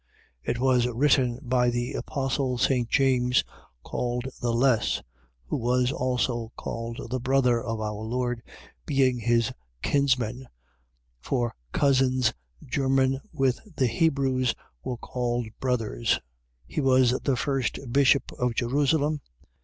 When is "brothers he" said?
15.59-16.81